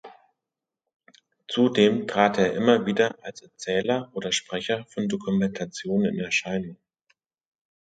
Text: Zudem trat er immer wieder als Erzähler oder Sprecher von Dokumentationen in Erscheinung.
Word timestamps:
Zudem 1.47 2.07
trat 2.07 2.39
er 2.39 2.55
immer 2.55 2.87
wieder 2.87 3.15
als 3.23 3.43
Erzähler 3.43 4.09
oder 4.15 4.31
Sprecher 4.31 4.83
von 4.87 5.07
Dokumentationen 5.07 6.11
in 6.11 6.19
Erscheinung. 6.25 6.77